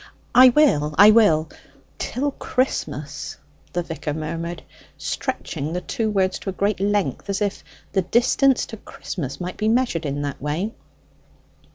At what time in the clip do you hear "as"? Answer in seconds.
7.29-7.39